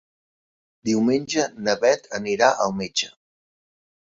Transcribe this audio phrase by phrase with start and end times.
[0.89, 3.11] Diumenge na Beth anirà al metge.